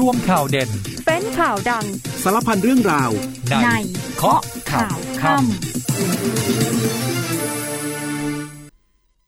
[0.00, 0.70] รวมข่าวเด่น
[1.06, 1.86] เป็นข่าวดัง
[2.22, 3.10] สารพันเรื่องราว
[3.50, 3.68] ในใน
[4.16, 4.40] เคาะ
[4.72, 5.44] ข่าวค่ำ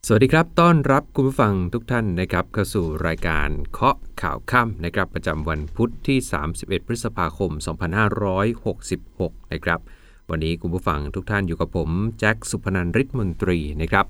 [0.06, 6.18] สวัสดีครับ ต้อนรับคุณผู้ฟังทุกท่านนะครับ เข้าสู่รายการเคาะข่าวค่ำนะครับ ประจำวันพุทธที่
[6.54, 7.50] 31 พฤษภาคม
[8.72, 9.80] 2566 นะครับ
[10.30, 14.06] วันนี้คุณผู้ฟังทุกท่านอยู่กับผม แจ็คสุพนันท์ฤทธิ์มนตรีนะครับ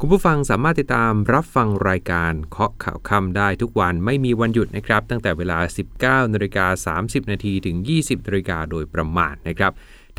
[0.00, 5.58] คุณผู้ฟังสามารถติดตามรับฟังรายการเคาะข่าวค่ำได้ทุกวันไม่มีวันหยุดนะครับ ตั้งแต่เวลา
[6.22, 9.72] 19นาฬิกา30 นาทีถึง 20นาฬิกาโดยประมาณนะครับ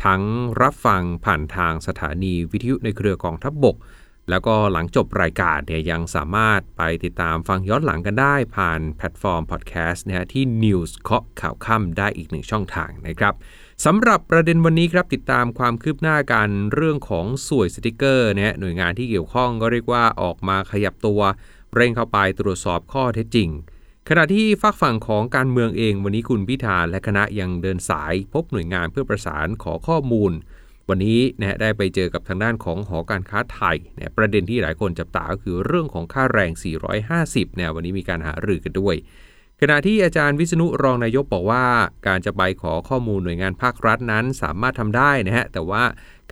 [0.04, 0.22] ทั้ง
[0.62, 3.76] รับฟังผ่านทางสถานีวิทยุในเครือกองทัพบก
[4.30, 13.34] แล้วก็หลังจบรายการเนี่ยยังสามารถไปติดตามฟังย้อนหลังกันได้ผ่านแพลตฟอร์มพอดแคสต์นะฮะที่ News เคาะข่าวค่ำได้อีกหนึ่งช่องทางนะครับ
[13.84, 21.20] สำหรับประเด็นวันนี้ครับติดตามความคืบหน้าการเรื่องของส่วยสติกเกอร์นะฮะหน่วยงานที่เกี่ยวข้องก็เรียกว่าออกมาขยับตัว
[21.74, 23.50] เร่งเข้าไปตรวจสอบข้อเท็จจริง
[24.08, 30.32] ขณะที่ฝักฝั่งของการเมืองเองวันนี้คุณพิธาและคณะยังเดินสาย พบหน่วยงานเพื่อประสานขอข้อมูล
[30.90, 36.50] วันนี้นะได้ไปเจอกับทางด้านของหอการค้าไทยเนี่ยประเด็นที่หลายคนจับตาก็คือเรื่องของค่าแรง
[37.04, 38.94] 450เนี่ยวันนี้มีการหารือกันด้วย
[39.60, 41.64] ขณะที่อาจารย์วิษณุรองนายกบอกว่า
[42.06, 45.84] การจะไปขอข้อมูลหน่วยงานภาครัฐนั้นสามารถทำได้นะฮะแต่ว่า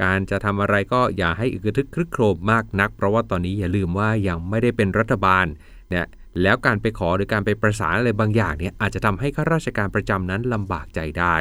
[0.03, 5.47] การจะทำอะไรก็อย่าให้อึกทึกครึกโครมมากนัก เพราะว่าตอนนี้อย่าลืมว่ายังไม่ได้เป็นรัฐบาล
[5.91, 6.07] เนี่ย
[6.43, 11.37] แล้วการไปขอหรือการไปประสานอะไรบางอย่างเนี่ยอาจจะทำให้ข้าราชการประจำนั้นลำบากใจได้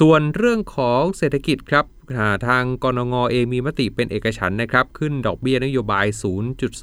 [0.00, 6.06] ส่วนเรื่องของเศรษฐกิจครับาทางกรงงเองมีมติเป็นเอกฉันนะครับ ขึ้นดอกเบี้ยนโยบาย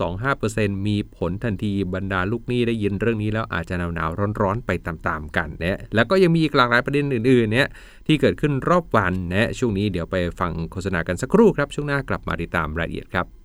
[0.06, 7.67] 0.25%มีผลทันทีบรรดาลูกหนี้ได้ยินเรื่องนี้แล้วอาจจะหนาวๆร้อนๆไปตามๆกันเนี่ยแล้วก็ยังมีอีกหลากหลายประเด็นอื่นๆเนี่ย
[8.08, 13.45] ที่เกิดขึ้นรอบวันนะช่วงนี้เดี๋ยวไปฟังโฆษณากันสักครู่ครับ ช่วงหน้ากลับมาติดตามรายละเอียดครับ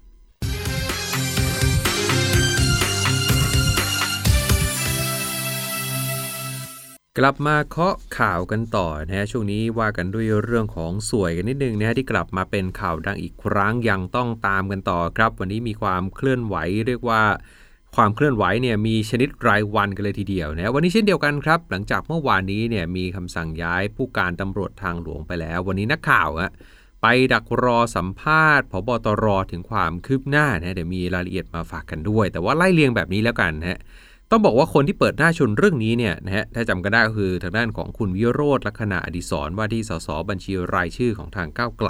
[7.22, 17.22] กลับมาเคาะข่าวกันต่อนะฮะช่วงนี้ว่ากันด้วยเรื่องของสวยกันนิดนึงนะฮะที่กลับมาเป็นข่าวดังอีกครั้งยังต้องตามกันต่อครับ วันนี้มีความเคลื่อนไหวเรียกว่า
[17.96, 26.50] ความเคลื่อนไหวเนี่ยมีชนิดรายวันกันเลยทีเดียวนะวันนี้เช่นเดียวกันครับ หลังจากเมื่อวานนี้เนี่ยมีคำสั่งย้ายผู้การตำรวจทางหลวงไปแล้ว วันนี้นักข่าวอะ
[27.02, 33.78] ไปดักรอสัมภาษณ์พบตรถึงความคืบหน้านะเดี๋ยวมีรายละเอียดมาฝากกันด้วย แต่ว่าไล่เรียงแบบนี้แล้วกันนะฮะ
[34.32, 41.88] ต้องบอกว่าคนที่เปิดหน้าชนเรื่องนี้เนี่ยนะฮะถ้าจำกันได้ก็คือทางด้านของคุณวิโรธลักษณะอดิศรว่าที่สสบัญชีรายชื่อของทางก้าวไกล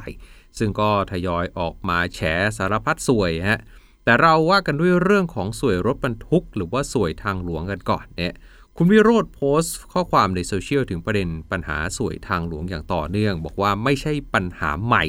[0.58, 2.20] ซึ่งก็ทยอยออกมาแฉ
[2.58, 3.60] สารพัดสวยฮะ
[4.04, 8.34] แต่เราว่ากันด้วยเรื่องของสวยรถบรรทุก หรือว่าสวยทางหลวงกันก่อนเนี่ย
[8.76, 15.04] คุณวิโรธโพสต์ข้อความในโซเชียลถึงประเด็นปัญหาสวยทางหลวงอย่างต่อเนื่อง บอกว่าไม่ใช่ปัญหาใหม่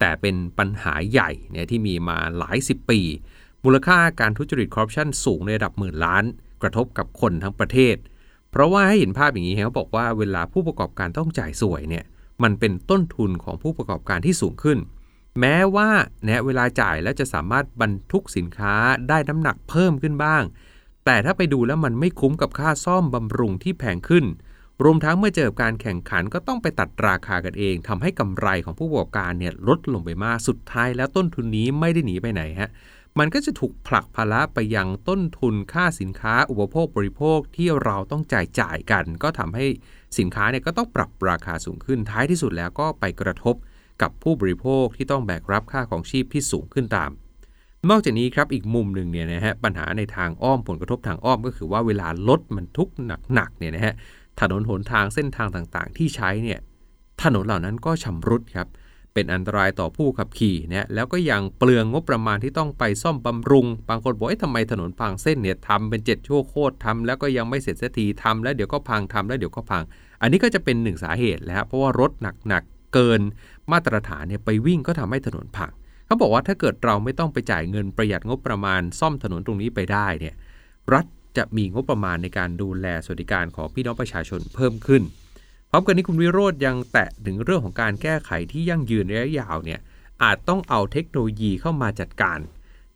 [0.00, 3.00] แต่เป็นปัญหาใหญ่เนี่ยที่มีมาหลายสิบปี
[3.64, 6.24] มูลค่าการทุจริตคอร์รัปชันสูงในระดับหมื่นล้าน
[6.62, 7.96] กระทบกับคนทั้งประเทศ
[8.50, 12.04] เพราะว่าให้เห็นภาพอย่างนี้เขาบอกว่าเวลาผู้ประกอบการต้องจ่ายสวยเนี่ย
[12.42, 14.78] มันเป็นต้นทุนของผู้ประกอบการที่สูงขึ้น
[15.40, 15.88] แม้ว่า
[16.24, 18.74] เนี่ยเวลาจ่ายแล้วจะสามารถบรรทุกสินค้า
[19.08, 20.42] ได้น้ำหนักเพิ่มขึ้นบ้าง
[21.04, 24.24] แต่ถ้าไปดูแล้วมันไม่คุ้มกับค่าซ่อมบำรุงที่แพงขึ้น
[24.84, 32.70] รวมทั้งเมื่อเจอการแข่งขันก็ต้องไปตัดราคากันเองทำให้กำไรของผู้ประกอบการเนี่ยลดลงไปมาก สุดท้ายแล้วต้นทุนนี้ไม่ได้หนีไปไหนฮะ
[33.18, 39.66] มันก็จะถูกผลักภาระไปยังต้นทุนค่าสินค้าอุปโภคบริโภคที่เราต้องจ่ายจ่ายกัน ก็ทำให้
[40.18, 43.54] สินค้าเนี่ยก็ต้องปรับราคาสูงขึ้นท้ายที่สุดแล้วก็ไปกระทบ
[44.02, 47.10] กับผู้บริโภคที่ต้องแบกรับค่าของชีพที่สูงขึ้นตาม
[47.90, 52.88] นอกจากนี้ครับอีกมุมหนึ่งเนี่ยนะฮะปัญหาในทางอ้อมผลกระทบทางอ้อมก็คือว่าเวลารถมันทุก
[53.34, 53.94] หนักๆเนี่ยนะฮะ
[54.40, 56.58] ถนนหนทางเส้นทางต่างๆ ที่ใช้เนี่ย
[57.22, 69.82] ถนนเหล่านั้นก็ชำรุดครับเเป็นอันตรายต่อผู้ขับขี่นะแล้วก็ยังเปลืองงบประมาณที่ต้องไปซ่อมบำรุง บางคนบอกเอ๊ะทำไมถนนพังเส้นเนี่ยทำเป็นเจ็ดชั่วโคตรทำแล้วก็ยังไม่เสร็จสักทีทำแล้วเดี๋ยวก็พังทำแล้วเดี๋ยวก็พัง
[70.20, 72.12] อันนี้ก็จะเป็นหนึ่งสาเหตุแล้วเพราะว่ารถ
[72.48, 73.20] หนักๆเกิน
[73.72, 75.72] มาตรฐานเนี่ยไปวิ่งก็ทำให้ถนนพัง
[76.06, 80.34] เขาบอกว่าถ้าเกิดเราไม่ต้องไปจ่ายเงินประหยัดงบประมาณซ่อมถนนตรงนี้ไปได้เนี่ย
[80.92, 81.04] รัฐ
[81.36, 85.02] จะมีงบประมาณในการดูแลสวัสดิการของพี่น้องประชาชนเพิ่มขึ้น
[85.76, 89.80] ร้อมกันนี้คุณวิโรธยังแตะถึงเรื่องของการแก้ไขที่ยั่งยืนระยะยาวเนี่ย
[90.22, 92.38] อาจต้องเอาเทคโนโลยีเข้ามาจัดการ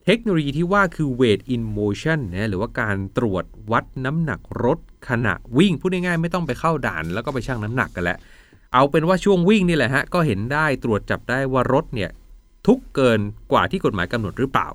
[0.06, 4.78] เทคโนโลยีที่ว่าคือ weight in motion นะหรือว่าการตรวจวัดน้ำหนักรถ
[5.08, 8.18] ขณะวิ่งพูดง่ายๆไม่ต้องไปเข้าด่าน แล้วก็ไปชั่งน้ำหนักกันแล้ว
[8.72, 12.10] เอาเป็นว่าช่วงวิ่งนี่แหละฮะก็เห็นได้ตรวจจับได้ว่ารถเนี่ย
[12.66, 13.20] ทุกเกิน
[13.52, 14.68] กว่าที่กฎหมายกำหนดหรือเปล่า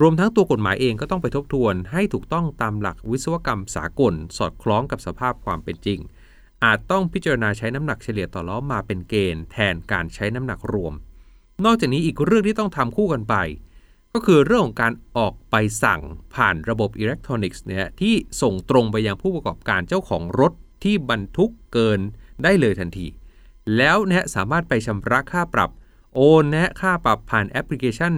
[0.00, 6.00] รวมทั้งตัวกฎหมายเองก็ต้องไปทบทวน ให้ถูกต้องตามหลักวิศวกรรมสากล สอดคล้องกับสภาพความเป็นจริง
[6.64, 10.94] อาจต้องพิจารณาใช้น้ำหนักเฉลี่ยต่อล้อมาเป็นเกณฑ์แทนการใช้น้ำหนักรวม
[11.64, 13.34] นอกจากนี้อีกเรื่องที่ต้องทำคู่กันไป
[14.12, 16.00] ก็คือเรื่องของการออกใบสั่ง
[16.34, 20.52] ผ่านระบบอิเล็กทรอนิกส์เนี่ยที่ส่งตรงไปยังผู้ประกอบการเจ้าของรถ
[20.84, 22.00] ที่บรรทุกเกิน
[22.42, 23.06] ได้เลยทันที
[23.76, 25.70] แล้วนะสามารถไปชำระค่าปรับ
[26.14, 28.14] โอนนะค่าปรับผ่านแอปพลิเคชัน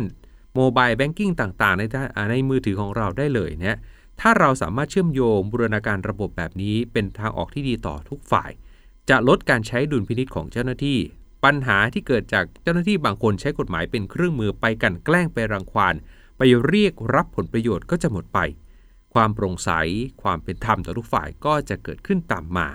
[0.55, 1.83] โมบายแบงกิ้งต่างๆ ใน
[2.31, 3.79] ในมือถือของเราได้เลยนะ
[4.25, 8.51] ถ้าเราสามารถเชื่อมโยงบูรณาการระบบแบบนี้ เป็นทางออกที่ดีต่อทุกฝ่าย
[9.09, 10.99] จะลดการใช้ดุลพินิษของเจ้าหน้าที่
[11.45, 15.95] ปัญหาที่เกิดจากเจ้าหน้าที่บางคนใช้กฎหมายเป็นเครื่องมือไปกันแกล้งไปรังควาน
[16.39, 18.39] ไปเรียกรับผลประโยชน์ก็จะหมดไป
[19.15, 19.71] ความโปร่งใส
[20.23, 22.69] ความเป็นธรรมต่อทุกฝ่ายก็จะเกิดขึ้นตามมา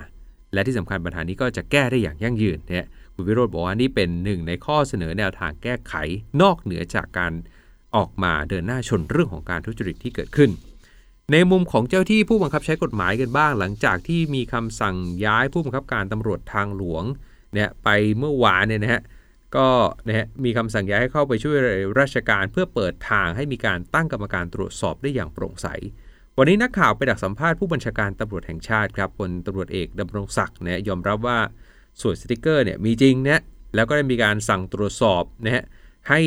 [0.52, 5.94] และที่สำคัญปัญหานี้ก็จะแก้ได้อย่างยั่งยืนเนี่ยคุณวิโรธบอกว่านี่เป็นหนึ่งในข้อเสนอแนวทางแก้ไข
[6.42, 7.32] นอกเหนือจากการ
[7.96, 10.50] ออกมาเดินหน้าชนเรื่องของการทุจริตที่เกิดขึ้น
[11.32, 17.04] ในมุมของเจ้าที่ผู้บังคับใช้กฎหมายกันบ้าง หลังจากที่มีคำสั่งย้ายผู้บังคับการตำรวจทางหลวง
[17.54, 17.88] เนี่ยไป
[18.18, 19.02] เมื่อวานเนี่ยนะฮะ
[19.56, 19.68] ก็
[20.06, 21.56] นะฮะมีคำสั่งย้ายให้เข้าไปช่วย
[22.00, 25.66] ราชการเพื่อเปิดทางให้มีการตั้งกรรมการตรวจสอบได้อย่างโปร่งใส
[26.38, 31.38] วันนี้นักข่าวไปดักสัมภาษณ์ผู้บัญชาการตำรวจแห่งชาติครับพลตำรวจเอกดำรงศักดิ์เนี่ยยอมรับว่า
[32.00, 33.42] สวยสติกเกอร์เนี่ยมีจริงนะ
[33.74, 35.64] แล้วก็ได้มีการสั่งตรวจสอบนะฮะ
[36.08, 36.20] ให้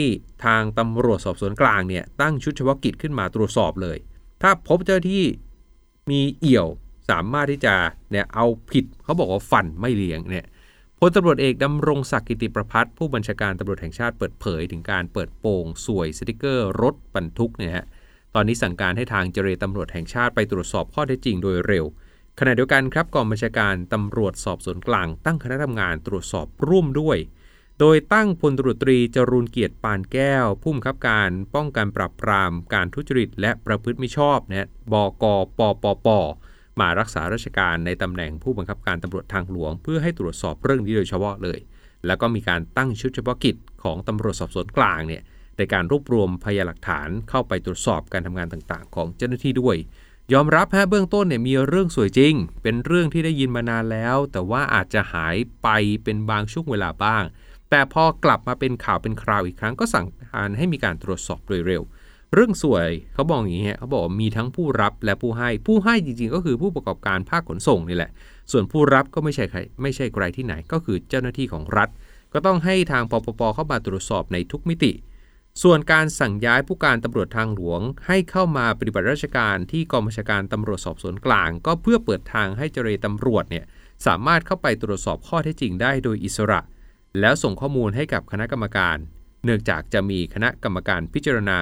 [0.46, 3.98] ทางตำรวจสอบสวนกลางเนี่ยตั้งชุดเฉพาะกิจขึ้นมาตรวจสอบเลย
[4.42, 5.24] ถ้าพบเจ้าที่
[6.10, 6.68] มีเอี่ยว
[7.10, 7.74] สามารถที่จะ
[8.12, 10.46] เนี่ยเอาผิดเขาบอกว่าฟันไม่เลี้ยงเนี่ย
[11.00, 17.86] พลตำรวจเอกดำรงศักดิ์กิติประพัฒน์ผู้บัญชาการตำรวจแห่งชาติเปิดเผย ถึงการเปิดโปงสวยสติกเกอร์รถบรรทุกเนี่ยฮะ
[18.36, 21.86] ตอนนี้สั่งการให้ทางเจรตำรวจแห่งชาติไปตรวจสอบข้อเท็จจริงโดยเร็ว
[22.40, 27.18] ขณะเดียวกันครับกองบัญชาการตำรวจสอบสวนกลาง ตั้งคณะทำงานตรวจสอบร่วมด้วย
[27.84, 35.26] โดยตั้งพลตรตรีจรูนเกียรติปานแก้ว ผู้บังคับการป้องกันปราบปรามการทุจริต และประพฤติมิชอบนะบก
[35.58, 36.08] ปปป
[36.80, 41.60] มารักษาราชการในตำแหน่งผู้บังคับการตำรวจทางหลวง เพื่อให้ตรวจสอบเรื่องนี้โดยเฉพาะเลย
[42.06, 45.22] แล้วก็มีการตั้งชุดเฉพาะกิจของตำรวจสอบสวนกลางเนี่ย
[45.58, 49.78] ในการรวบรวมพยานหลักฐานเข้าไปตรวจสอบการทำงานต่างๆ ของเจ้าหน้าที่ด้วย
[50.34, 52.34] ยอมรับฮะเบื้องต้นเนี่ยมีเรื่องสวยจริง
[52.64, 55.68] เป็นเรื่องที่ได้ยินมานานแล้ว แต่ว่าอาจจะหายไป
[56.04, 57.24] เป็นบางช่วงเวลาบ้าง
[57.72, 61.82] แต่พอกลับมาเป็นข่าวเป็นคราวอีกครั้งก็สั่งการให้มีการตรวจสอบโดยเร็ว
[62.34, 68.12] เรื่องสวยเขาบอกอย่างนี้เขาบอกมีทั้งผู้รับและผู้ให้ผู้ให้จริงๆ ก็คือผู้ประกอบการภาคขนส่งนี่แหละ
[68.52, 71.90] ส่วนผู้รับก็ไม่ใช่ใครไม่ใช่ใครที่ไหนก็คือเจ้าหน้าที่ของรัฐ
[72.34, 74.92] ก็ต้องให้ทางปปปเข้ามาตรวจสอบในทุกมิติ
[75.64, 83.66] ส่วนการสั่งย้ายผู้การตำรวจทางหลวง ให้เข้ามาปฏิบัติราชการที่กองบัญชาการตำรวจสอบสวนกลาง ก็เพื่อเปิดทางให้เจรตำรวจเนี่ย
[84.06, 86.60] สามารถเข้าไปตรวจสอบข้อเท็จจริงได้โดยอิสระ
[87.20, 88.98] แล้วส่งข้อมูลให้กับคณะกรรมการ
[89.46, 91.58] เนื่องจากจะมีคณะกรรมการพิจารณา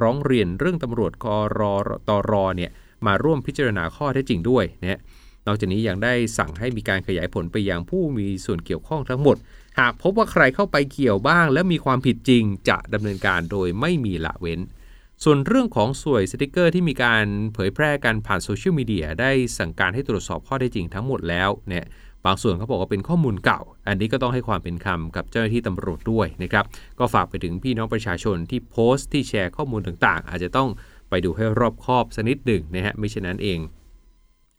[0.00, 1.26] ร้องเรียนเรื่องตำรวจก
[1.60, 1.62] ร
[2.08, 2.70] ตรเนี่ย
[3.06, 5.00] มาร่วมพิจารณาข้อเท็จจริงด้วยนะ
[5.46, 9.36] นอกจากนี้ยังได้สั่งให้มีการขยายผลไปยังผู้มีส่วนเกี่ยวข้องทั้งหมด
[9.78, 14.60] หากพบว่าใครเข้าไปเกี่ยวบ้าง และมีความผิดจริงจะดำเนินการโดยไม่มีละเว้น
[15.24, 17.24] ส่วนเรื่องของสวยสติกเกอร์ที่มีการ
[17.54, 21.86] เผยแพร่กันผ่านโซเชียลมีเดียได้สั่งการให้ตรวจสอบข้อได้จริงทั้งหมดแล้วเนี่ย
[22.26, 26.64] บางส่วนเขาบอกว่าเป็นข้อมูลเก่า อันนี้ก็ต้องให้ความเป็นคำกับเจ้าหน้าที่ตำรวจด้วยนะครับ
[26.98, 30.68] ก็ฝากไปถึงพี่น้องประชาชนที่โพสต์ที่แชร์ข้อมูลต่างๆ อาจจะต้อง
[31.10, 33.58] ไปดูให้รอบคอบสักนิดหนึ่งนะฮะไม่เช่นนั้นเอง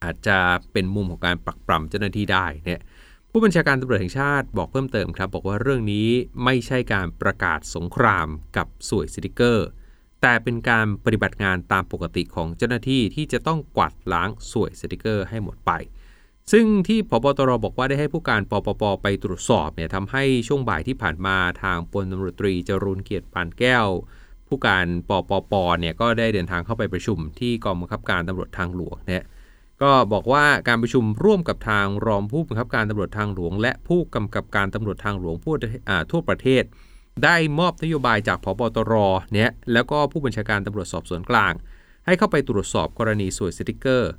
[0.03, 0.37] อาจจะ
[0.71, 2.81] เป็นมุมของการปรักปรำเจ้าหน้าที่ได้เนี่ย
[3.31, 6.07] ผู้บัญชาการตำรวจแห่งชาติบอกเพิ่มเติมครับ บอกว่าเรื่องนี้
[6.43, 8.27] ไม่ใช่การประกาศสงคราม
[8.57, 9.67] กับสวยสติกเกอร์
[10.21, 15.71] แต่เป็นการปฏิบัติงานตามปกติของเจ้าหน้าที่ที่จะต้องกวาดล้างสวยสติกเกอร์ให้หมดไป
[16.51, 23.87] ซึ่งที่พบตรบอกว่าได้ให้ผู้การปปปไปตรวจสอบเนี่ยทำให้ช่วงบ่ายที่ผ่านมาทางพลตำรวจตรีจรุนเกียรติปานแก้ว
[24.47, 29.23] ผู้การปปปเนี่ยก็ได้เดินทางเข้าไปประชุมที่กองบังคับการตำรวจทางหลวงเนี่ย
[29.81, 35.35] ก็บอกว่าการประชุมร่วมกับทางรองผู้บังคับการตำรวจทางหลวง และผู้กำกับการตำรวจทางหลวง
[36.11, 36.63] ทั่วประเทศ
[37.23, 38.93] ได้มอบนโยบายจากพบตร
[39.33, 41.53] เนี่ยแล้วก็ผู้บัญชาการตำรวจสอบสวนกลาง
[42.05, 44.11] ให้เข้าไปตรวจสอบกรณีสวยสติกเกอร์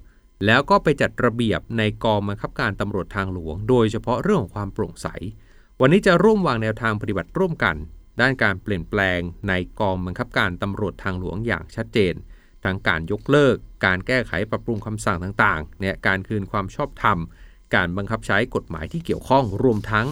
[0.46, 5.08] แล้วก็ไปจัดระเบียบในกองบังคับการตำรวจทางหลวง โดยเฉพาะเรื่องของความโปร่งใส
[5.80, 7.76] วันนี้จะร่วมวางแนวทางปฏิบัติร่วมกัน
[8.20, 12.14] ด้านการเปลี่ยนแปลงในกองบังคับการตำรวจทางหลวงอย่างชัดเจน
[12.64, 17.18] ทั้งการยกเลิก การแก้ไขปรับปรุงคำสั่งต่างๆเนี่ยการคืนความชอบธรรม
[17.74, 20.06] การบังคับใช้กฎหมายที่เกี่ยวข้องรวมทั้ง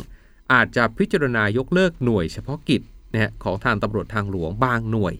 [0.53, 2.83] อาจจะพิจารณายกเลิกหน่วยเฉพาะกิจ
[3.13, 5.15] เนี่ยของทางตำรวจทางหลวงบางหน่วย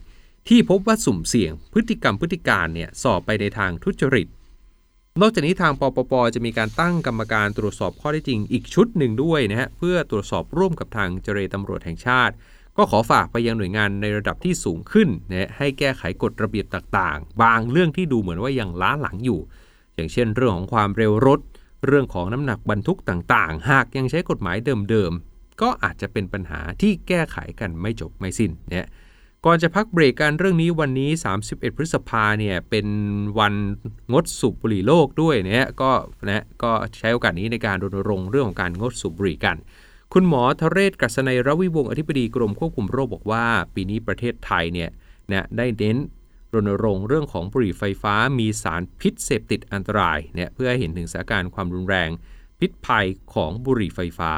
[0.49, 4.29] ที่พบว่าสุ่มเสี่ยงพฤติกรรมพฤติการเนี่ยสอบไปในทางทุจริต
[5.21, 12.35] นอกจากนี้ทางปปปจะมีการตั้งกรรมการตรวจสอบข้อได้จริงอีกชุดหนึ่งด้วยนะฮะเพื่อตรวจสอบร่วมกับทางเจรตำรวจแห่งชาติ
[12.77, 19.41] ก็ขอฝากไปยังหน่วยงานในระดับที่สูงขึ้นนะให้แก้ไขกฎระเบียบต่างๆ บางเรื่องที่ดูเหมือนว่ายังล้าหลังอยู่
[19.95, 21.41] อย่างเช่น เรื่องของความเร็วรถ
[21.87, 24.57] เรื่องของน้ำหนักบรรทุกต่างๆ หากยังใช้กฎหมาย
[24.91, 28.87] เดิมๆก็อาจจะเป็นปัญหาที่แก้ไขกันไม่จบไม่สิ้นนี่ย
[29.47, 31.11] ก่อนจะพักเบรกกันเรื่องนี้วันนี้
[31.43, 32.87] 31 พฤษภาเนี่ยเป็น
[33.39, 33.55] วัน
[34.13, 35.91] งดสูบบุหรี่โลกด้วยเนี่ยก็
[36.29, 39.57] นะก็ใช้โอกาสนี้ในการรณรงค์เรื่องของการงดสูบบุหรี่กัน
[40.13, 43.45] คุณหมอทเรศกัศนัยรวิวงศ์อธิบดีกรมควบคุมโรคบอกว่า
[43.75, 44.91] ปีนี้ประเทศไทยเนี่ย
[45.31, 45.97] นะได้เน้น
[46.55, 52.11] รณรงค์เรื่องของบุหรี่ไฟฟ้ามีสารพิษเสพติดอันตรายเนี่ยเพื่อให้เห็นถึงสถานการณ์ความรุนแรง
[52.61, 54.33] พิษภัยของบุหรี่ไฟฟ้า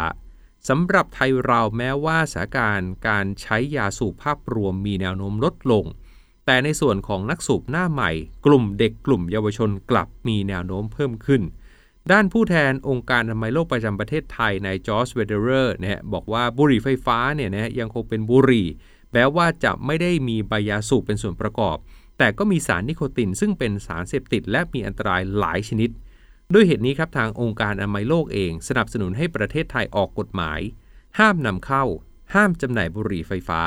[0.69, 5.85] สำหรับไทยเราแม้ว่าสถานการณ์การใช้ยาสูบภาพรวมมีแนวโน้มลดลง
[6.47, 8.11] แต่ในส่วนของนักสูบหน้าใหม่
[8.47, 11.43] กลุ่มเด็กกลุ่มเยาวชนกลับมีแนวโน้มเพิ่มขึ้น
[12.13, 18.67] ด้านผู้แทนองค์การอนามัยโลกประจำประเทศไทยนายจอร์จเวเดอร์เนี่ยบอกว่าบุหรี่ไฟฟ้าเนี่ยนะยังคงเป็นบุหรี่
[19.13, 21.77] แม้ว่าจะไม่ได้มีใบยาสูบเป็นส่วนประกอบ
[22.19, 25.91] แต่ก็มีสารนิโคตินซึ่งเป็นสารเสพติดและมีอันตรายหลายชนิด
[26.53, 30.61] ด้วยเหตุนี้ครับทางองค์การอนามัยโลกเองสนับสนุนให้ประเทศไทยออกกฎหมาย
[31.19, 31.85] ห้ามนำเข้า
[32.35, 33.63] ห้ามจำหน่ายบุหรี่ไฟฟ้า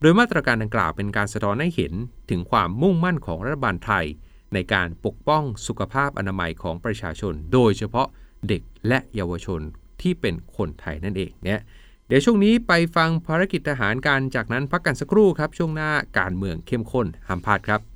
[0.00, 1.92] โดยมาตรการดังกล่าวเป็นการสะท้อนให้เห็น
[2.30, 4.06] ถึงความมุ่งมั่นของรัฐบาลไทย
[4.54, 8.08] ในการปกป้องสุขภาพอนามัยของประชาชน โดยเฉพาะ
[8.48, 9.60] เด็กและเยาวชน
[10.02, 11.60] ที่เป็นคนไทยนั่นเองเนี่ย
[12.06, 17.95] เดี๋ยวช่วงนี้ไปฟังภารกิจทหารการจากนั้นพักกันสักครู่ครับ ช่วงหน้าการเมืองเข้มข้นห้ามพลาดครับ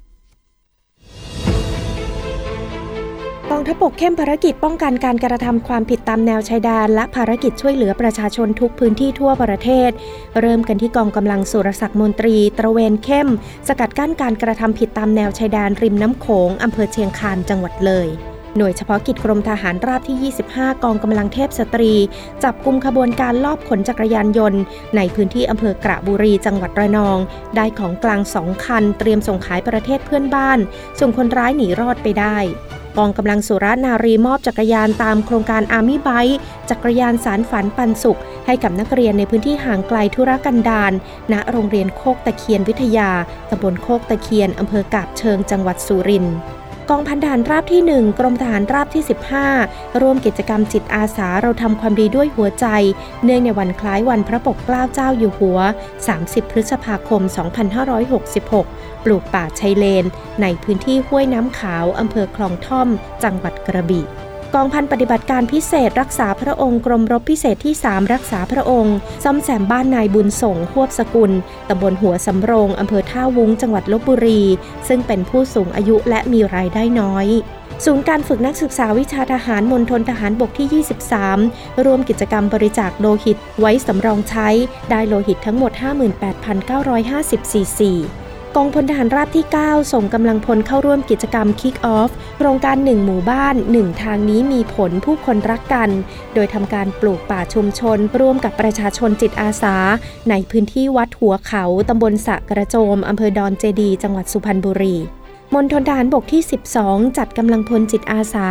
[3.52, 9.90] กองทัพบกเข้มภารกิจป้องกันการกระทำความผิดตามแนวชายแดน และภารกิจช่วยเหลือประชาชนทุกพื้นที่ทั่วประเทศ
[10.40, 13.28] เริ่มกันที่กองกำลังสุรศักดิ์มนตรี ตระเวนเข้ม
[13.68, 18.08] สกัดกั้นการกระทำผิดตามแนวชายแดนริมน้ำโขงอำเภอเชียงคานจังหวัดเลย
[18.56, 21.92] หน่วยเฉพาะกิจกรมทหารราบที่ 25 กองกำลังเทพสตรี
[22.42, 24.60] จับกลุ่มขบวนการลอบขนจักรยานยนต์
[24.96, 27.18] ในพื้นที่อำเภอกระบุรีจังหวัดระนอง
[27.56, 30.58] ได้ของกลางสองคัน เตรียมส่งขายประเทศเพื่อนบ้าน
[31.00, 32.38] ส่งคนร้ายหนีรอดไปได้
[32.98, 36.38] กองกำลังสุรานารีมอบจักรยานตามโครงการอาร์มี่ไบค์
[36.70, 40.92] จักรยานสารฝันปันสุข ให้กับนักเรียนในพื้นที่ห่างไกลธุรกันดาร
[41.32, 43.10] ณ โรงเรียนโคกตะเคียนวิทยา
[43.50, 46.36] ตำบลโคกตะเคียน อำเภอกาบเชิง จังหวัดสุรินทร์
[46.92, 49.02] กองพันทหารราบที่ 1 กรมทหารราบที่
[49.52, 52.66] 15 ร่วมกิจกรรมจิตอาสาเราทำความดีด้วยหัวใจ
[53.24, 55.58] เนื่องในวันคล้ายวันพระปกเกล้าเจ้าอยู่หัว
[56.06, 57.22] 30 พฤษภาคม
[57.84, 60.04] 2566 ปลูกป่าชายเลน
[60.42, 62.88] ในพื้นที่ห้วยน้ำขาวอำเภอคลองท่อม
[63.24, 64.06] จังหวัดกระบี่
[64.54, 71.32] กองพันปฏิบัติการพิเศษรักษาพระองค์กรมรบพิเศษที่ 3 รักษาพระองค์ ซ่อมแซมบ้านนายบุญส่งหวบสกุล
[71.68, 74.42] ตำบลหัวสำโรงอำเภอท่าวุ้งจังหวัดลบบุรี
[74.88, 77.26] ซึ่งเป็นผู้สูงอายุและมีรายได้น้อย
[77.84, 80.84] ศูนย์การฝึกนักศึกษาวิชาทหารมณฑลทหารบกที่
[81.42, 84.48] 23รวมกิจกรรมบริจาคโลหิตไว้สำรองใช้
[84.90, 85.72] ได้โลหิตทั้งหมด
[86.62, 87.92] 58,950ซีซี
[88.56, 95.90] กองพลทหารราบที่ 9 ส่งกำลังพลเข้าร่วมกิจกรรม Kick Off โครงการ 1 หมู่บ้าน 1 ทางนี้มีผลผู้คนรักกัน
[96.34, 99.76] โดยทำการปลูกป่าชุมชน ร่วมกับประชาชนจิตอาสา
[100.30, 104.96] ในพื้นที่วัดหัวเขาตำบลสะกระโจมอำเภอดอนเจดี จังหวัดสุพรรณบุรี
[105.54, 106.42] มณฑลทหารบกที่
[106.78, 108.48] 12 จัดกำลังพลจิตอาสา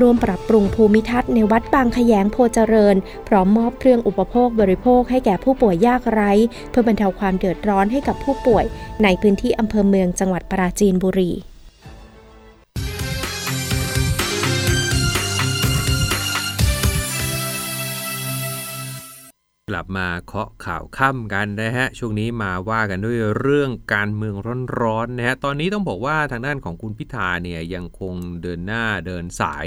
[0.00, 2.96] ร่วมปรับปรุงภูมิทัศน์ในวัดบางขยงโพเจริญ
[3.28, 6.32] พร้อมมอบเครื่องอุปโภคบริโภคให้แก่ผู้ป่วยยากไร้
[6.70, 8.64] เพื่อบรรเทาความเดือดร้อนให้กับผู้ป่วย
[9.02, 11.32] ในพื้นที่อำเภอเมืองจังหวัดปราจีนบุรี
[19.68, 24.34] กลับมาเคาะข่าวค่ำกันนะฮะช่วงนี้มาว่ากันด้วยเรื่องการเมือง
[24.80, 29.66] ร้อนๆนะฮะตอนนี้ต้องบอกว่าทางด้านของคุณพิธาเนี่ยยังคงเดินหน้าเดินสาย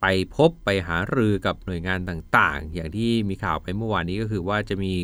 [0.00, 4.94] ไปพบไปหารือกับหน่วยงานต่างๆ อย่างที่มีข่าวไปเมื่อวานนี้ก็คือว่าจะมี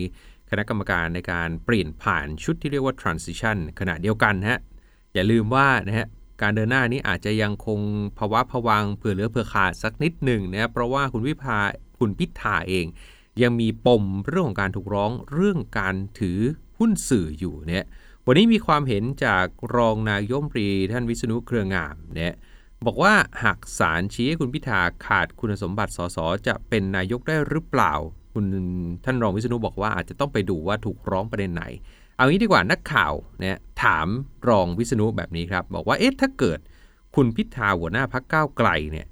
[0.51, 4.59] คณะกรรมการในการเปลี่ยนผ่านชุดที่เรียกว่า transition ขณะเดียวกันฮะ
[5.15, 6.07] อย่าลืมว่านะฮะ
[6.43, 7.81] การเดินหน้านี้อาจจะยังคง
[8.19, 11.59] ภาวะผวังเผื่อเหลือเผื่อขาดสักนิดหนึ่งนะเพราะว่าคุณวิพา
[11.99, 12.87] คุณพิธาเอง
[13.43, 16.39] ยังมีปมเรื่องของการถูกร้องเรื่องการถือ
[16.79, 17.85] หุ้นสื่ออยู่เนี่ย
[18.27, 22.35] วันนี้มีความเห็นจากรองนายมปรีท่านวิษณุเครืองามเนี่ย
[22.87, 27.93] บอกว่าหากศาลชี้ให้คุณพิธาขาดคุณสมบัติสสจะเป็นนายกได้หรือเปล่า
[28.33, 28.45] คุณ
[29.05, 31.65] ท่านรองวิษณุบอกว่าอาจจะต้องไปดูว่าถูกร้องประเด็นไหน
[32.17, 34.07] เอางี้ดีกว่านักข่าวเนี่ยถาม
[34.49, 36.59] รองวิษณุแบบนี้ครับ บอกว่าเอ๊ะถ้าเกิด
[37.17, 39.07] คุณพิธาหัวหน้าพักก้าวไกลเนี่ย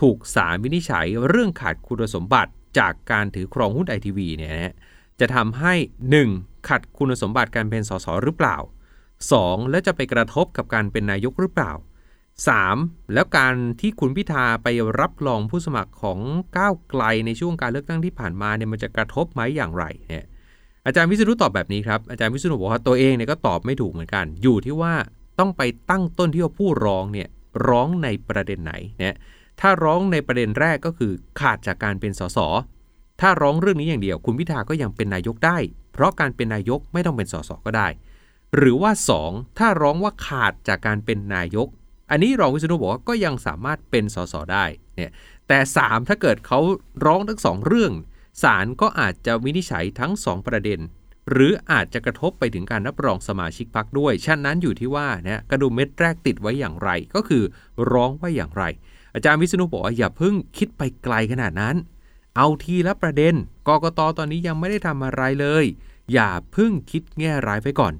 [0.00, 4.74] ถูกศาลวินิจฉัยเรื่องขาดคุณสมบัติ จากการถือครองหุ้นไอทีวีเนี่ยนะ
[5.20, 5.74] จะทำให้
[6.20, 6.68] 1.
[6.68, 8.56] ขัดคุณสมบัติการเป็นสสหรือเปล่า
[9.14, 9.70] 2.
[9.70, 11.72] แล้วจะไปกระทบกับการเป็นนายกหรือเปล่า
[12.42, 13.12] 3.
[13.14, 14.68] แล้วการที่คุณพิธาไป
[15.00, 16.18] รับรองผู้สมัครของ
[16.56, 20.24] ก้าวไกลในช่วงการเลือกตั้งที่ผ่านมาเนี่ยมันจะกระทบไหมอย่างไรเนี่ย
[20.86, 24.94] อาจารย์วิศนุตอบแบบนี้ครับอาจารย์วิศนุบอกว่าตัวเองเนี่ยก็ตอบไม่ถูกเหมือนกัน อยู่ที่ว่า
[25.38, 27.28] ต้องไปตั้งต้นที่ว่าผู้ร้องเนี่ย
[27.68, 29.14] ร้องในประเด็นไหนเนี่ย
[29.60, 32.38] ถ้าร้องในประเด็นแรกก็คือขาดจากการเป็นสส
[33.20, 35.58] ถ้าร้องเรื่องนี้อย่างเดียว คุณพิธาก็ยังเป็นนายกได้
[35.92, 37.88] เพราะการเป็นนายกไม่ต้องเป็นสสก็ได้
[38.56, 38.92] หรือว่า
[39.24, 41.68] 2 ถ้าร้องว่าขาดจากการเป็นนายก
[42.10, 44.64] อันนี้รองวิษณุบอกว่าก็ยังสามารถเป็นสสได้
[44.96, 45.10] เนี่ย
[45.48, 46.60] แต่ 3 ถ้าเกิดเขา
[47.06, 47.92] ร้องทั้งสองเรื่อง
[48.42, 50.80] ศาลก็อาจจะวินิจฉัยทั้ง 2 ประเด็น
[51.30, 57.42] หรืออาจจะกระทบไปถึงการรับรองสมาชิกพรรคด้วยฉะนั้นอยู่ที่ว่าเนี่ยกระดุมเม็ดแรกติดไว้อย่างไร ก็คือ
[57.92, 58.64] ร้องว่าอย่างไร
[59.14, 61.76] อาจารย์วิษณุบอกว่าอย่าเพิ่งคิดไปไกลขนาดนั้น
[62.36, 63.34] เอาทีละประเด็น
[63.68, 65.64] กกตตอนนี้ยังไม่ได้ทำอะไรเลย
[66.12, 67.94] อย่าเพิ่งคิดแง่ร้ายไปก่อน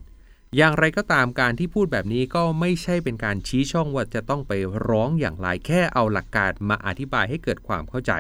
[0.57, 4.53] อย่างไรก็ตามการที่พูดแบบนี้ก็ไม่ใช่เป็นการชี้ช่องว่าจะต้องไป
[4.89, 8.13] ร้องอย่างไรแค่เอาหลักการมาอธิบายให้เกิดความเข้าใจ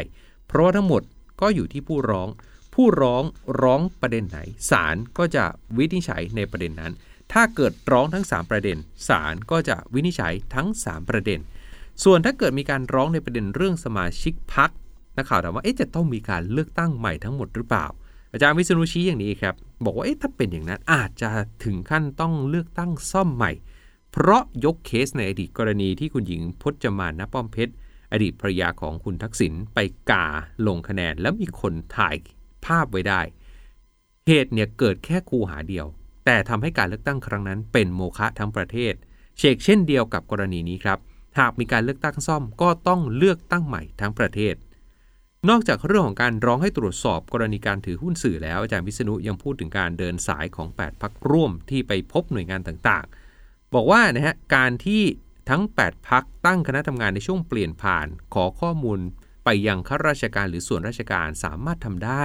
[0.46, 1.02] เพราะว่าทั้งหมด
[1.40, 2.28] ก็อยู่ที่ผู้ร้อง
[2.74, 3.22] ผู้ร้อง
[3.62, 4.38] ร้องประเด็นไหน
[4.70, 5.44] ศาลก็จะ
[5.76, 6.92] วินิจฉัยในประเด็นนั้น
[7.32, 8.76] ถ้าเกิดร้องทั้ง 3 ประเด็น
[9.08, 11.40] ศาลก็จะวินิจฉัยทั้ง 3 ประเด็น
[12.04, 14.70] ส่วนถ้าเกิดมีการร้องในประเด็นเรื่องสมาชิกพัก
[15.16, 17.86] นักข่าวถามว่าเอ๊ะจะต้องมีการเลือกตั้งใหม่ทั้งหมดหรือเปล่า
[18.32, 19.54] อาจารย์วิษณุชี้อย่างนี้ครับ
[19.84, 21.30] บอกว่าเอ๊ะถ้าเป็นอย่างนั้นอาจจะ
[21.64, 23.52] ถึงขั้นต้องเลือกตั้งซ่อมใหม่
[24.12, 27.72] เพราะยกเคสในอดีตกรณีที่คุณหญิงพจมานณป้อมเพชร
[28.12, 29.78] อดีตภรรยาของคุณทักษิณไป
[30.10, 30.26] กา
[30.66, 32.16] ลงคะแนน แล้วมีคนถ่าย
[32.64, 33.20] ภาพไว้ได้
[34.26, 35.86] เหตุเนี่ยเกิดแค่คูหาเดียว
[36.24, 38.94] แต่ทำให้การเลือกตั้งครั้งนั้นเป็นโมฆะทั้งประเทศ
[39.38, 40.98] เชกเช่นเดียวกับกรณีนี้ครับ
[41.38, 44.54] หากมีการเลือกตั้งซ่อมก็ต้องเลือกตั้งใหม่ทั้งประเทศ
[45.48, 55.02] นอกจากเรื่องของการร้องให้ตรวจสอบกรณีการถือหุ้นสื่อแล้วอาจารย์วิษณุยังพูดถึงการเดินสายของ 8 พักร่วมที่ไปพบหน่วยงานต่างๆ บอกว่านะฮะการที่
[55.50, 58.98] ทั้ง 8 พักตั้งคณะทำงานในช่วงเปลี่ยนผ่าน ขอข้อมูล
[59.44, 62.24] ไปยังข้าราชการหรือส่วนราชการสามารถทำได้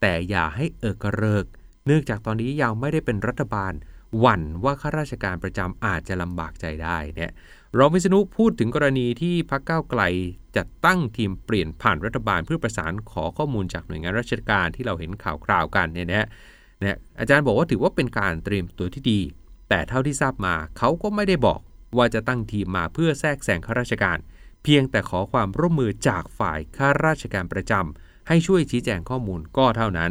[0.00, 1.46] แต่อย่าให้เอิกเริก
[1.86, 3.72] เนื่องจากตอนนี้ยังไม่ได้เป็นรัฐบาล
[4.18, 7.32] หวั่นว่าข้าราชการประจำอาจจะลำบากใจได้เนี่ย
[7.78, 10.02] รองวิษณุพูดถึงกรณีที่พรรคก้าวไกล
[10.56, 16.28] จัดตั้งทีมเปลี่ยนผ่านรัฐบาลเพื่อประสานขอข้อมูลจากหน่วยงานราชการที่เราเห็นข่าวคราวกันเนี่ยนะ
[16.80, 19.20] เนี่ยอาจารย์บอกว่าถือว่าเป็นการเตรียมตัวที่ดี
[19.68, 21.60] แต่เท่าที่ทราบมาเขาก็ไม่ได้บอก
[21.96, 24.18] ว่าจะตั้งทีมมาเพื่อแทรกแซงข้าราชการ
[24.62, 30.10] เพียงแต่ขอความร่วมมือจากฝ่ายข้าราชการประจำให้ช่วยชี้แจงข้อมูลก็เท่านั้น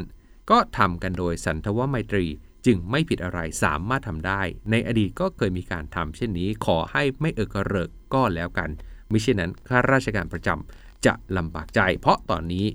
[0.52, 2.26] ก็ทำกันโดยสันทวไมตรี
[2.66, 8.70] จึงไม่ผิดอะไรสามารถทำได้ ในอดีตก็เคยมีการทำเช่นนี้ขอให้ไม่เอกระเริกก็แล้วกัน
[9.10, 12.66] ไม่เช่นนั้นข้าราชการประจำจะลำบากใจ เพราะตอนนี้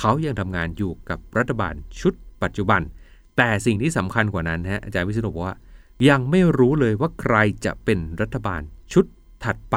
[0.00, 2.80] เขายังทำงานอยู่กับรัฐบาลชุดปัจจุบัน
[3.36, 5.56] แต่สิ่งที่สำคัญกว่านั้นฮะอาจารย์วิษณุบอกว่า
[6.08, 9.04] ยังไม่รู้เลยว่าใครจะเป็นรัฐบาลชุด
[9.44, 9.76] ถัดไป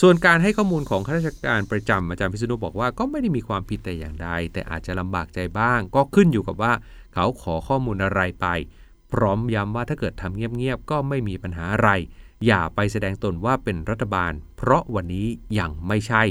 [0.00, 6.72] ส่วนการให้ข้อมูลของข้าราชการประจำอาจารย์พิษณุบอกว่าก็ไม่ได้มีความผิดแต่อย่างใด แต่อาจจะลำบากใจบ้าง ก็ขึ้นอยู่กับว่า
[7.14, 8.46] เขาขอข้อมูลอะไรไป
[9.12, 11.90] พร้อมย้ำว่าถ้าเกิดทำเงียบๆก็ไม่มีปัญหาอะไร
[12.46, 15.26] อย่าไปแสดงตนว่าเป็นรัฐบาล เพราะวันนี้
[15.58, 16.22] ยังไม่ใช่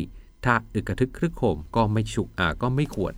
[0.45, 3.13] ถ้าอึกกระทึกครึกโคมก็ไม่ฉุกอ่าก็ไม่ควร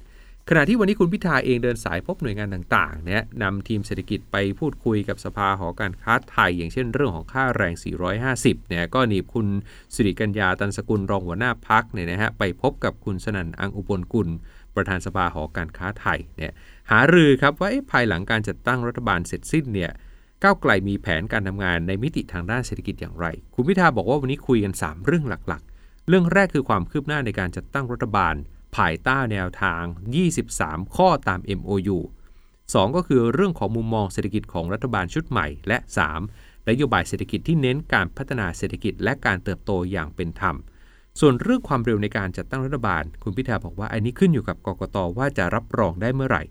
[0.50, 7.74] ขณะที่วันนี้คุณพิธาเองเดินสายพบหน่วยงานต่างๆเนี่ยนำทีมเศรษฐกิจไปพูดคุยกับสภาหอการค้าไทย อย่างเช่นเรื่องของค่าแรง
[8.22, 9.48] 450 เนี่ยก็หนีบคุณ
[9.94, 14.30] สิริกัญญาตันสกุลรองหัวหน้าพักเนี่ยนะฮะไปพบกับคุณสนั่นอังอุบลกุล
[14.76, 16.52] ประธานสภาหอการค้าไทยเนี่ย
[16.92, 19.92] หารือครับว่าภายหลังการจัดตั้งรัฐบาลเสร็จสิ้นเนี่ย
[20.44, 23.26] ก้าวไกลมีแผนการทำงานในมิติทางด้านเศรษฐกิจอย่างไร
[23.56, 28.36] คุณพิธาบอกว่าวันนี้คุยกัน 3 เรื่องหลักๆ เรื่องแรกคือความคืบหน้าในการจัดตั้งรัฐบาล
[28.78, 29.84] ภายใต้แนวทาง
[30.40, 31.98] 23 ข้อตาม MOU
[32.44, 35.78] 2 ก็คือเรื่องของมุมมองเศรษฐกิจของรัฐบาลชุดใหม่ และ
[36.24, 40.56] 3 นโยบายเศรษฐกิจที่เน้นการพัฒนาเศรษฐกิจและการเติบโตอย่างเป็นธรรม
[41.20, 46.44] ส่วนเรื่องความเร็วในการจัดตั้งรัฐบาล คุณพิธาบอกว่าอันนี้ขึ้นอยู่กับกกตว่าจะรับรองได้เมื่อไหร่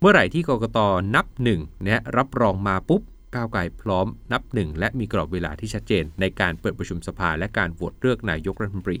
[0.00, 0.78] เมื่อไหร่ที่กกต
[1.14, 3.02] นับหนึ่งเนี่ยรับรองมาปุ๊บ
[3.34, 8.98] ก้าวไกลพร้อมนับหนึ่งและมีกรอบเวลาที่ชัดเจน ในการเปิดประชุมสภาและการโหวตเลือกนายกรัฐมนตรี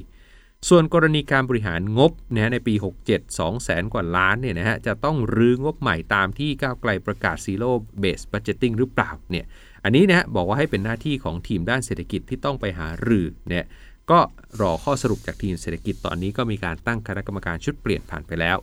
[0.68, 2.74] ส่วนกรณีการบริหารงบนะในปี
[3.06, 7.70] 67 2แสนกว่าล้านเนี่ยนะฮะจะต้องรื้องบใหม่ตามที่ก้าวไกลประกาศ Zero
[8.02, 9.44] Base Budgeting หรือเปล่าเนี่ย
[9.84, 13.64] อันนี้นะบอกว่าให้เป็นหน้าที่ของทีมด้านเศรษฐกิจที่ต้องไปหารือเนี่ย
[14.10, 14.18] ก็
[14.60, 18.58] รอข้อสรุปจากทีมเศรษฐกิจตอนนี้ก็มีการตั้งคณะกรรมการชุดเปลี่ยนผ่านไปแล้ว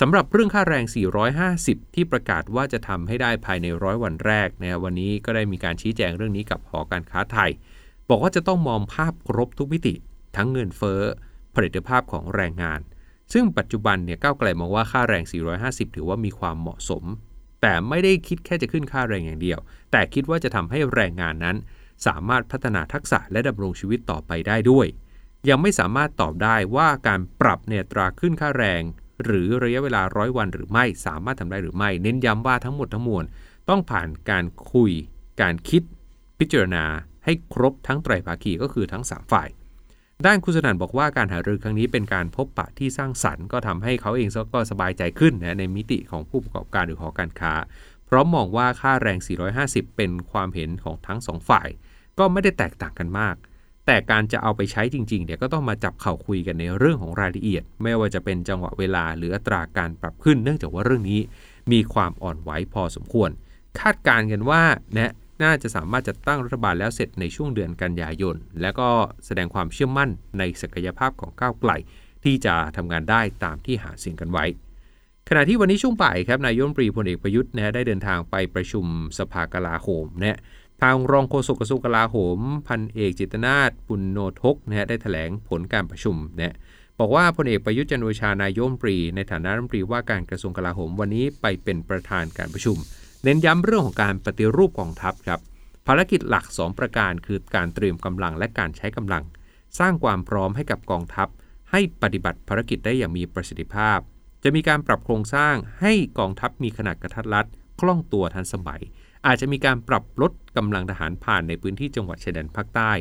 [0.00, 0.84] สำหรับเรื่องค่าแรง
[1.40, 7.50] 450 ที่ประกาศว่าจะทำให้ได้ภายในร้อยวันแรกนะวันนี้ก็ได้มีการชี้แจงเรื่องนี้กับหอการค้าไทย
[8.08, 9.94] บอกว่าจะต้องมองภาพครบทุกมิติ
[10.36, 11.02] ทั้งเงินเฟ้อ
[11.54, 12.80] ผลิตภาพของแรงงาน
[13.32, 15.24] ซึ่งปัจจุบันเนี่ยก้าวไกลมองว่าค่าแรง
[15.60, 17.04] 450 ถือว่ามีความเหมาะสม
[17.62, 19.58] แต่ไม่ได้คิดแค่จะขึ้นค่าแรงอย่างเดียว
[19.92, 21.56] แต่คิดว่าจะทำให้แรงงานนั้น
[22.06, 24.86] สามารถพัฒนาทักษะและดำรงชีวิตต่อไปได้ด้วย
[25.48, 28.82] ยังไม่สามารถตอบได้ว่าการปรับเนตราขึ้นค่าแรง
[29.24, 33.24] หรือระยะเวลาร้อยวันหรือไม่สามารถทำได้หรือไม่ เน้นย้ำว่าทั้งหมดทั้งมวล
[33.68, 34.90] ต้องผ่านการคุย
[35.42, 35.82] การคิด
[36.38, 36.84] พิจารณา
[37.24, 39.48] ให้ครบทั้งไตรภาคีก็คือทั้ง 3 ฝ่าย
[40.26, 47.52] ด้านคุณสนั่นบอกว่าการหารือครั้งนี้เป็นการพบปะที่สร้างสรรค์ก็ทำให้เขาเองก็สบายใจขึ้นนะในมิติของผู้ประกอบการหรือหอการค้า
[48.06, 49.18] เพราะมองว่าค่าแรง
[49.58, 51.68] 450 เป็นความเห็นของทั้งสองฝ่าย
[52.18, 53.36] ก็ไม่ได้แตกต่างกันมาก
[53.86, 61.20] แต่การจะเอาไปใช้จริงๆเดี๋ยวก็ต้องมาจับเข่าคุยกันในเรื่องของรายละเอียด ไม่ว่าจะเป็นจังหวะเวลาหรืออัตราการปรับขึ้น เนื่องจากว่าเรื่องนี้
[61.72, 63.30] มีความอ่อนไหวพอสมควร
[63.80, 64.62] คาดการณ์กันว่า
[64.96, 68.88] นะน่าจะสามารถจัดตั้งรัฐบาลแล้วเสร็จในช่วงเดือนกันยายน และก็
[69.26, 71.72] แสดงความเชื่อมั่นในศักยภาพของก้าวไกล
[72.24, 74.44] ที่จะทำงานได้ตามที่หาเสียงกันไว้
[75.28, 78.86] ขณะที่วันนี้ช่วงบ่ายครับนายยมปรีพลเอกประยุทธ์นะได้เดินทางไปประชุม
[79.18, 80.38] สภากลาโหมนะ
[80.82, 86.56] ทางรองโฆษกกระทรวงกลาโหม พันเอกจิตนาถปุณโนทกนะฮะได้แถลงผลการประชุมนะ
[86.98, 92.76] บอกว่าพลเอกประยุทธ์จันโอชานายมปรี ในฐานะรัฐมนตรีว่าการกระทรวงกลาโหมวันนี้ไปเป็นประธานการประชุม
[93.24, 95.40] เน้นย้ำเรื่องของการปฏิรูปกองทัพครับ
[95.86, 99.24] ภารกิจหลัก 2 ประการคือการเตรียมกำลังและการใช้กำลัง
[99.78, 101.28] สร้างความพร้อมให้กับกองทัพ
[101.70, 103.98] ให้ปฏิบัติภารกิจได้อย่างมีประสิทธิภาพ
[104.42, 107.46] จะมีการปรับโครงสร้างให้กองทัพมีขนาดกระทัดรัด
[107.80, 108.82] คล่องตัวทันสมัย
[109.26, 112.92] อาจจะมีการปรับลดกำลังทหารผ่านในพื้นที่จังหวัดชายแดนภาคใต้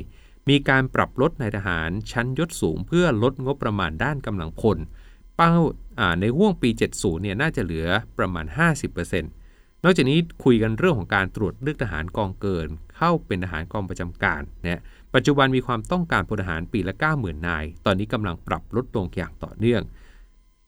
[0.49, 4.78] มีการปรับลดนายทหารชั้นยศสูง เพื่อลดงบประมาณด้านกำลังพล
[5.38, 5.54] เป้า
[6.21, 8.45] ในห่วงปี 70 เนี่ยน่าจะเหลือประมาณ
[9.15, 14.80] 50%นอกจากนี้คุยกันเรื่องของการตรวจเลือกทหารกองเกิน เข้าเป็นทหารกองประจำการเนี่ย
[15.13, 19.82] ปัจจุบันมีความต้องการพลทหารปีละ 90,000 นาย ตอนนี้กำลังปรับลดลงอย่างต่อเนื่อง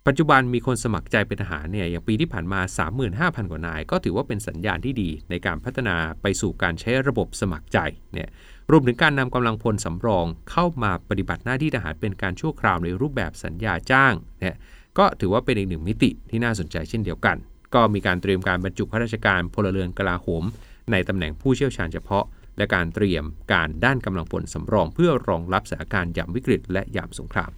[0.10, 2.60] ปัจจุบันมีคนสมัครใจเป็นทหารเนี่ยอย่างปีที่ผ่านมา
[3.06, 7.80] 35,000 กว่านาย ก็ถือว่าเป็นสัญญาณที่ดีในการพัฒนาไปสู่การใช้ระบบสมัครใจ
[8.14, 8.30] เนี่ย
[8.72, 14.56] รวมถึงการนำกำลังพลสำรองเข้ามาปฏิบัติหน้าที่ทหารเป็นการชั่วคราวในรูปแบบสัญญาจ้างเนี่ย
[14.98, 17.38] ก็ถือว่าเป็นอีกหนึ่งมิติที่น่าสนใจเช่นเดียวกัน
[17.74, 20.44] ก็มีการเตรียมการบรรจุข้าราชการพลเรือนกลาโหม
[20.92, 22.26] ในตำแหน่งผู้เชี่ยวชาญเฉพาะ
[22.58, 27.52] และการเตรียมการด้านกำลังพลสำรอง เพื่อรองรับสถานการณ์ยามวิกฤต และยามสงคราม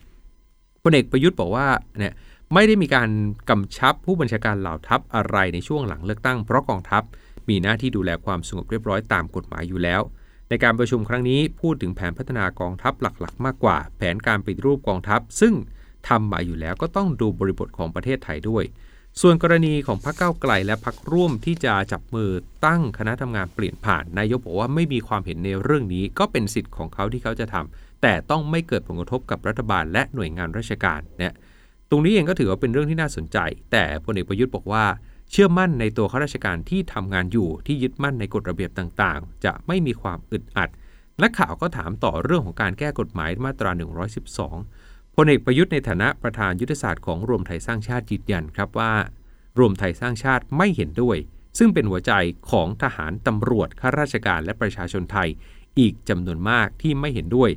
[0.84, 1.68] พลเอกประยุทธ์บอกว่า
[2.00, 2.14] เนี่ย
[2.54, 3.10] ไม่ได้มีการ
[3.50, 7.04] กำชับผู้บัญชาการเหล่าทัพอะไรในช่วงหลังเลือกตั้งเพราะกองทัพ
[7.50, 10.02] มีหน้าที่ดูแลความสงบเรียบร้อยตามกฎหมายอยู่แล้ว
[10.50, 15.54] ในการประชุมครั้งนี้พูดถึงแผนพัฒนากองทัพหลักๆ มากกว่า แผนการปฏิรูปกองทัพ ซึ่ง
[16.08, 18.64] ทำมาอยู่แล้วก็ต้องดูบริบทของประเทศไทยด้วย
[19.22, 22.30] ส่วนกรณีของพรรคเก้าไกลและพรรคร่วมที่จะจับมือ
[22.66, 31.34] ตั้งคณะทำงานเปลี่ยนผ่านนายกบอกว่าไม่มีความเห็นในเรื่องนี้ก็เป็นสิทธิ์ของเขาที่เขาจะทำแต่ต้องไม่เกิดผลกระทบกับรัฐบาลและหน่วยงานราชการเนี่ย
[31.90, 33.38] ตรงนี้เองก็ถือว่าเป็นเรื่องที่น่าสนใจ
[33.72, 34.86] แต่พลเอกประยุทธ์บอกว่า
[35.32, 40.70] เชื่อมั่นในตัวข้าราชการที่ทำงานอยู่ที่ยึดมั่นในกฎระเบียบต่างๆ จะไม่มีความอึดอัด
[41.20, 43.72] และข่าวก็ถามต่อเรื่องของการแก้กฎหมายมาตรา
[44.44, 48.94] 112พลเอกประยุทธ์ในฐานะประธานยุทธศาสตร์ของรวมไทยสร้างชาติยืนยันครับว่า
[49.60, 51.18] รวมไทยสร้างชาติไม่เห็นด้วย
[51.58, 52.12] ซึ่งเป็นหัวใจ
[52.52, 55.30] ของทหารตำรวจข้าราชการและประชาชนไทย
[55.80, 57.50] อีกจำนวนมากที่ไม่เห็นด้วย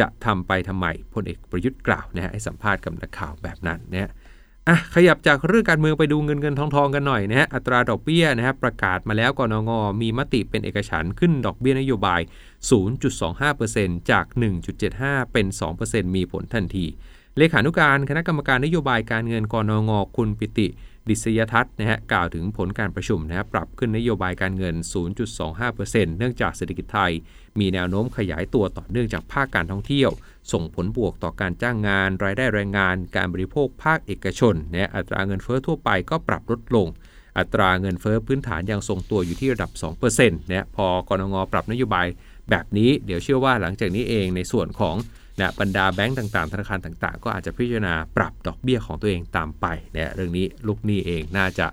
[0.00, 4.10] จะทำไปทำไมพลเอกประยุทธ์กล่าวนะฮะให้สัมภาษณ์กับนักข่าวแบบนั้นนะ
[4.68, 9.70] อะขยับจากเรื่องการเมืองไปดูเงินเงินทองทองกันหน่อยนะฮะอัตราดอกเบี้ยนะฮะประกาศมาแล้วกนง
[10.02, 12.20] มีมติเป็นเอกฉันขึ้นดอกเบี้ยนโยบาย
[13.40, 14.26] 0.25%จาก
[14.78, 15.46] 1.75 เป็น
[15.80, 16.86] 2%มีผลทันที
[17.38, 20.68] เลขานุการคณะกรรมการนโยบายการเงินกรนงคุณปิติ
[21.08, 24.74] ดิษยทัศน์นะฮะกล่าวถึงผลการประชุมนะฮะปรับขึ้นนโยบายการเงิน
[25.46, 27.12] 0.25%เนื่องจากเศรษฐกิจไทย
[27.58, 30.10] มีแนวโน้มขยายตัวต่อเนื่องจากภาคการท่องเที่ยว
[30.52, 36.88] ส่งผลบวกต่อการจ้างงาน รายได้แรงงาน การบริโภคภาคเอกชนนะอัตราเงินเฟ้อทั่วไปก็ปรับลดลง
[37.38, 39.70] อัตราเงินเฟ้อพื้นฐานยังทรงตัวอยู่ที่ระดับ
[40.10, 42.06] 2%นะพอกรงงปรับนโยบาย
[42.50, 44.96] แบบนี้ เดี๋ยวเชื่อว่าหลังจากนี้เองในส่วนของ
[45.40, 51.66] นะบรรดาแบงก์ต่างๆ ธนาคารต่าง ๆ ก็อาจจะพิจารณาปรับดอกเบี้ยของตัวเองตามไปนะเรื่องนี้ลูกหนี้เองน่าจะ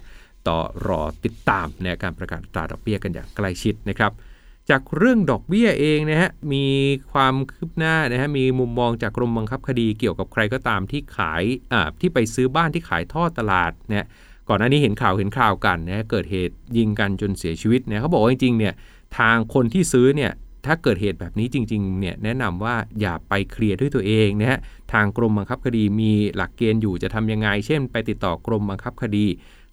[0.48, 4.12] ต่อรอติดตามในการประกาศตราดอกเบี้ยกันอย่างใกล้ชิดนะครับ
[4.70, 6.66] จากเรื่องดอกเบี้ยเองนะฮะมี
[7.12, 14.06] ความคืบหน้านะฮะมีมุมมองจากกรมบังคับคดีเกี่ยวกับใครก็ตามที่ขายอ่าที่ไปซื้อบ้านที่ขายทอดตลาดเนี่ย
[14.50, 18.74] ก่อนหน้านี้เห็นข่าวเห็นข่าวกันนะเกิดเหตุยิงกันจนเสียชีวิตเนี่ยเขาบอกว่าจริงๆเนี่ย
[19.18, 20.32] ทางคนที่ซื้อเนี่ย
[20.66, 24.60] ถ้าเกิดเหตุแบบนี้จริงๆเนี่ยแนะนำว่าอย่าไปเคลียร์ด้วยตัวเองนะฮะ
[24.94, 29.26] ทางกรมบังคับคดีมีหลักเกณฑ์อยู่จะทำยังไง เช่น ไปติดต่อกรมบังคับคดี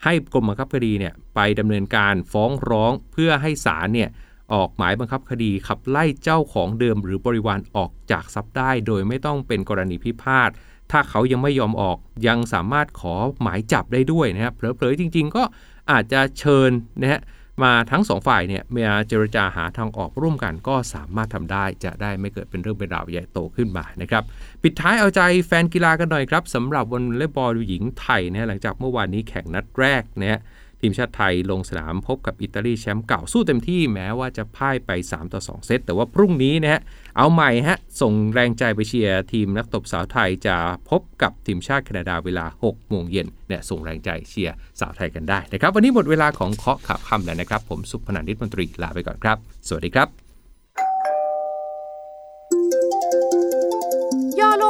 [0.04, 4.08] ให้กรมบังคับคดีเนี่ยไปดำเนินการฟ้องร้องเพื่อให้ศาลเนี่ย
[4.54, 10.50] ออกหมายบังคับคดีขับไล่เจ้าของเดิมหรือบริวารออกจากทรัพย์ได้ โดยไม่ต้องเป็นกรณีพิพาท
[10.90, 15.42] ถ้าเขายังไม่ยอมออกยังสามารถขอหมายจับได้ด้วยนะครับเผลอๆจริง ๆ ก็
[15.90, 16.70] อาจจะเชิญ
[17.00, 17.20] นะฮะ
[17.62, 24.22] มาทั้งสองฝ่ายเนี่ยมาเจรจาหาทางออกร่วมกันก็สามารถทำได้จะได้ไม่เกิดเป็นเรื่องเป็นราวใหญ่โตขึ้นมานะครับ
[24.62, 30.38] ปิดท้ายเอาใจแฟนกีฬากันหน่อยครับสำหรับวอลเล่บอลหญิงไทยนะหลังจากเมื่อวานนี้แข่งนัดแรกเนี่ย
[30.80, 36.80] ทีมชาติไทยลงสนามพบกับอิตาลีแชมป์เก่าสู้เต็มที่แม้ว่าจะพ่ายไป 3 ต่อ 2 เซต แต่ว่าพรุ่งนี้นะฮะ
[37.16, 40.56] เอาใหม่ฮะ ส่งแรงใจไปเชียร์ทีมนักตบสาวไทยจะ
[40.90, 49.36] พบกับทีมชาติแคนาดาเวลา 6 โมงเย็นเนี่ยส่งแรงใจเชียร์สาวไทยกันได้นะครับ วันนี้หมดเวลาของเคาะข่าวค่ำแล้วนะครับ ผมสุพนันทิตมนตรีลาไปก่อนครับ
[49.68, 50.23] สวัสดีครับ